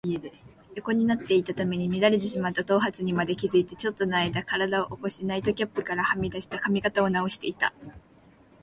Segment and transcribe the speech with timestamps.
[0.73, 7.71] 横になっていたために乱れてしまった頭髪にまで気がついて、ちょっとのあいだ身体を起こし、ナイトキャップからはみ出た髪形をなおしていた。